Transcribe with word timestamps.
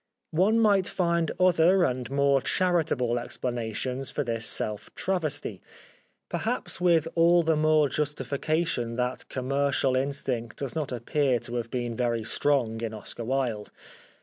One 0.31 0.59
might 0.59 0.87
find 0.87 1.29
other 1.39 1.83
and 1.83 2.09
more 2.09 2.41
charitable 2.41 3.19
ex 3.19 3.37
planations 3.37 4.11
for 4.11 4.23
this 4.23 4.47
self 4.47 4.89
travesty; 4.95 5.61
perhaps 6.27 6.81
with 6.81 7.07
all 7.13 7.43
the 7.43 7.55
more 7.55 7.87
justification 7.87 8.95
that 8.95 9.25
commerical 9.29 9.95
in 9.95 10.09
stinct 10.09 10.55
does 10.55 10.73
not 10.73 10.91
appear 10.91 11.37
to 11.41 11.53
have 11.57 11.69
been 11.69 11.93
very 11.93 12.23
strong 12.23 12.81
in 12.81 12.95
Oscar 12.95 13.23
Wilde. 13.25 13.69